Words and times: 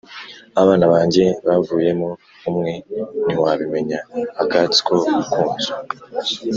Abana 0.61 0.85
banjye 0.93 1.23
bavuyemo 1.47 2.09
umwe 2.49 2.71
ntiwabimenya-Akatsi 3.25 4.79
ko 4.87 4.95
ku 5.31 5.41
nzu. 5.53 5.73